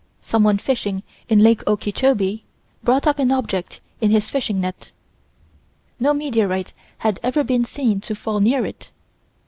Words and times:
Someone 0.23 0.57
fishing 0.57 1.03
in 1.29 1.43
Lake 1.43 1.61
Okeechobee, 1.67 2.43
brought 2.83 3.05
up 3.05 3.19
an 3.19 3.31
object 3.31 3.81
in 3.99 4.09
his 4.09 4.31
fishing 4.31 4.59
net. 4.59 4.91
No 5.99 6.11
meteorite 6.11 6.73
had 6.97 7.19
ever 7.21 7.43
been 7.43 7.65
seen 7.65 8.01
to 8.01 8.15
fall 8.15 8.39
near 8.39 8.65
it. 8.65 8.89